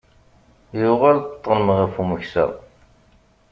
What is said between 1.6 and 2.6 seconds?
ɣef umeksa.